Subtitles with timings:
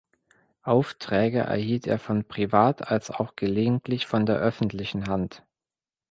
[0.63, 5.45] Aufträge erhielt er von privat als auch gelegentlich von der öffentlichen Hand